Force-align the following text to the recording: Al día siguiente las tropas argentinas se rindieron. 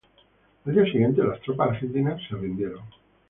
Al 0.65 0.73
día 0.73 0.83
siguiente 0.91 1.23
las 1.23 1.39
tropas 1.43 1.69
argentinas 1.69 2.19
se 2.27 2.35
rindieron. 2.35 2.81